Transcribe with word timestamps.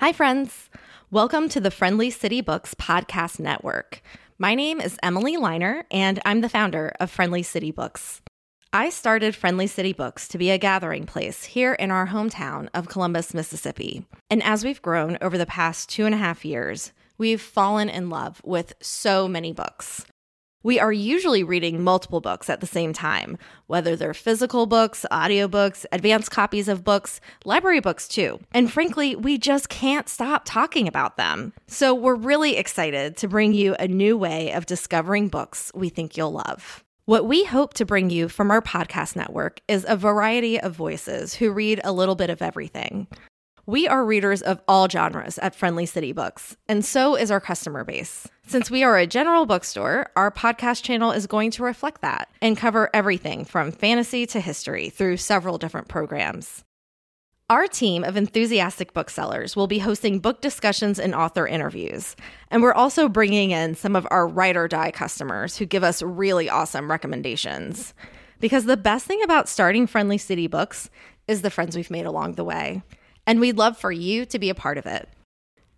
Hi, 0.00 0.14
friends. 0.14 0.70
Welcome 1.10 1.50
to 1.50 1.60
the 1.60 1.70
Friendly 1.70 2.08
City 2.08 2.40
Books 2.40 2.74
Podcast 2.74 3.38
Network. 3.38 4.00
My 4.38 4.54
name 4.54 4.80
is 4.80 4.96
Emily 5.02 5.36
Liner, 5.36 5.84
and 5.90 6.18
I'm 6.24 6.40
the 6.40 6.48
founder 6.48 6.94
of 6.98 7.10
Friendly 7.10 7.42
City 7.42 7.70
Books. 7.70 8.22
I 8.72 8.88
started 8.88 9.36
Friendly 9.36 9.66
City 9.66 9.92
Books 9.92 10.26
to 10.28 10.38
be 10.38 10.48
a 10.48 10.56
gathering 10.56 11.04
place 11.04 11.44
here 11.44 11.74
in 11.74 11.90
our 11.90 12.06
hometown 12.06 12.70
of 12.72 12.88
Columbus, 12.88 13.34
Mississippi. 13.34 14.06
And 14.30 14.42
as 14.42 14.64
we've 14.64 14.80
grown 14.80 15.18
over 15.20 15.36
the 15.36 15.44
past 15.44 15.90
two 15.90 16.06
and 16.06 16.14
a 16.14 16.18
half 16.18 16.46
years, 16.46 16.92
we've 17.18 17.42
fallen 17.42 17.90
in 17.90 18.08
love 18.08 18.40
with 18.42 18.72
so 18.80 19.28
many 19.28 19.52
books. 19.52 20.06
We 20.62 20.78
are 20.78 20.92
usually 20.92 21.42
reading 21.42 21.82
multiple 21.82 22.20
books 22.20 22.50
at 22.50 22.60
the 22.60 22.66
same 22.66 22.92
time, 22.92 23.38
whether 23.66 23.96
they're 23.96 24.12
physical 24.12 24.66
books, 24.66 25.06
audiobooks, 25.10 25.86
advanced 25.90 26.30
copies 26.30 26.68
of 26.68 26.84
books, 26.84 27.18
library 27.46 27.80
books 27.80 28.06
too. 28.06 28.40
And 28.52 28.70
frankly, 28.70 29.16
we 29.16 29.38
just 29.38 29.70
can't 29.70 30.06
stop 30.06 30.42
talking 30.44 30.86
about 30.86 31.16
them. 31.16 31.54
So 31.66 31.94
we're 31.94 32.14
really 32.14 32.58
excited 32.58 33.16
to 33.16 33.28
bring 33.28 33.54
you 33.54 33.74
a 33.78 33.88
new 33.88 34.18
way 34.18 34.52
of 34.52 34.66
discovering 34.66 35.28
books 35.28 35.72
we 35.74 35.88
think 35.88 36.18
you'll 36.18 36.32
love. 36.32 36.84
What 37.06 37.24
we 37.24 37.44
hope 37.44 37.72
to 37.74 37.86
bring 37.86 38.10
you 38.10 38.28
from 38.28 38.50
our 38.50 38.60
podcast 38.60 39.16
network 39.16 39.62
is 39.66 39.86
a 39.88 39.96
variety 39.96 40.60
of 40.60 40.76
voices 40.76 41.32
who 41.32 41.52
read 41.52 41.80
a 41.84 41.92
little 41.92 42.16
bit 42.16 42.28
of 42.28 42.42
everything. 42.42 43.06
We 43.64 43.88
are 43.88 44.04
readers 44.04 44.42
of 44.42 44.60
all 44.68 44.88
genres 44.88 45.38
at 45.38 45.54
Friendly 45.54 45.86
City 45.86 46.12
Books, 46.12 46.56
and 46.68 46.84
so 46.84 47.16
is 47.16 47.30
our 47.30 47.40
customer 47.40 47.84
base. 47.84 48.26
Since 48.50 48.68
we 48.68 48.82
are 48.82 48.98
a 48.98 49.06
general 49.06 49.46
bookstore, 49.46 50.10
our 50.16 50.32
podcast 50.32 50.82
channel 50.82 51.12
is 51.12 51.28
going 51.28 51.52
to 51.52 51.62
reflect 51.62 52.00
that 52.00 52.28
and 52.42 52.56
cover 52.56 52.90
everything 52.92 53.44
from 53.44 53.70
fantasy 53.70 54.26
to 54.26 54.40
history 54.40 54.90
through 54.90 55.18
several 55.18 55.56
different 55.56 55.86
programs. 55.86 56.64
Our 57.48 57.68
team 57.68 58.02
of 58.02 58.16
enthusiastic 58.16 58.92
booksellers 58.92 59.54
will 59.54 59.68
be 59.68 59.78
hosting 59.78 60.18
book 60.18 60.40
discussions 60.40 60.98
and 60.98 61.14
author 61.14 61.46
interviews. 61.46 62.16
And 62.50 62.60
we're 62.60 62.72
also 62.72 63.08
bringing 63.08 63.52
in 63.52 63.76
some 63.76 63.94
of 63.94 64.04
our 64.10 64.26
write 64.26 64.56
or 64.56 64.66
die 64.66 64.90
customers 64.90 65.56
who 65.56 65.64
give 65.64 65.84
us 65.84 66.02
really 66.02 66.50
awesome 66.50 66.90
recommendations. 66.90 67.94
Because 68.40 68.64
the 68.64 68.76
best 68.76 69.06
thing 69.06 69.22
about 69.22 69.48
starting 69.48 69.86
Friendly 69.86 70.18
City 70.18 70.48
Books 70.48 70.90
is 71.28 71.42
the 71.42 71.50
friends 71.50 71.76
we've 71.76 71.88
made 71.88 72.04
along 72.04 72.32
the 72.32 72.42
way. 72.42 72.82
And 73.28 73.38
we'd 73.38 73.58
love 73.58 73.78
for 73.78 73.92
you 73.92 74.26
to 74.26 74.40
be 74.40 74.50
a 74.50 74.56
part 74.56 74.76
of 74.76 74.86
it. 74.86 75.08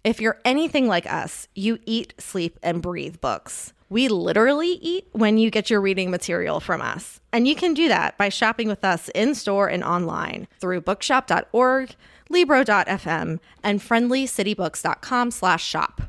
If 0.05 0.21
you're 0.21 0.41
anything 0.45 0.89
like 0.89 1.11
us, 1.11 1.47
you 1.55 1.79
eat, 1.87 2.15
sleep, 2.19 2.59
and 2.63 2.83
breathe 2.83 3.21
books. 3.21 3.73
We 3.89 4.09
literally 4.09 4.79
eat 4.81 5.07
when 5.13 5.39
you 5.39 5.51
get 5.51 5.71
your 5.71 5.81
reading 5.81 6.11
material 6.11 6.59
from 6.61 6.81
us. 6.81 7.21
And 7.33 7.47
you 7.47 7.55
can 7.55 7.73
do 7.75 7.89
that 7.89 8.19
by 8.19 8.29
shopping 8.29 8.67
with 8.67 8.85
us 8.85 9.11
in 9.11 9.35
store 9.35 9.69
and 9.69 9.85
online 9.85 10.49
through 10.61 10.81
bookshop.org, 10.81 11.95
libro.fm, 12.31 13.39
and 13.63 13.81
friendlycitybooks.com 13.81 15.31
slash 15.31 15.65
shop. 15.65 16.03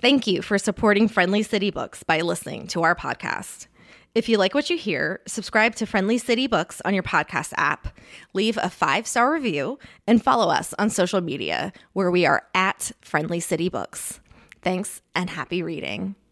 Thank 0.00 0.26
you 0.26 0.42
for 0.42 0.56
supporting 0.56 1.08
Friendly 1.08 1.42
City 1.42 1.70
Books 1.70 2.02
by 2.02 2.20
listening 2.20 2.66
to 2.68 2.82
our 2.82 2.94
podcast. 2.94 3.66
If 4.14 4.28
you 4.28 4.38
like 4.38 4.54
what 4.54 4.70
you 4.70 4.76
hear, 4.76 5.20
subscribe 5.26 5.74
to 5.76 5.86
Friendly 5.86 6.18
City 6.18 6.46
Books 6.46 6.82
on 6.84 6.94
your 6.94 7.02
podcast 7.02 7.52
app, 7.56 7.96
leave 8.34 8.58
a 8.60 8.68
five 8.68 9.06
star 9.06 9.32
review, 9.32 9.78
and 10.06 10.22
follow 10.22 10.50
us 10.50 10.74
on 10.78 10.90
social 10.90 11.20
media 11.20 11.72
where 11.92 12.10
we 12.10 12.26
are 12.26 12.44
at 12.54 12.92
Friendly 13.02 13.40
City 13.40 13.68
Books. 13.68 14.20
Thanks 14.62 15.00
and 15.14 15.30
happy 15.30 15.62
reading. 15.62 16.16